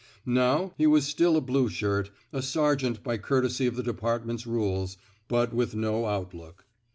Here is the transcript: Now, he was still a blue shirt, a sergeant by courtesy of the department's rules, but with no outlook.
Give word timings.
Now, 0.25 0.73
he 0.79 0.87
was 0.87 1.05
still 1.05 1.37
a 1.37 1.41
blue 1.41 1.69
shirt, 1.69 2.09
a 2.33 2.41
sergeant 2.41 3.03
by 3.03 3.19
courtesy 3.19 3.67
of 3.67 3.75
the 3.75 3.83
department's 3.83 4.47
rules, 4.47 4.97
but 5.27 5.53
with 5.53 5.75
no 5.75 6.07
outlook. 6.07 6.65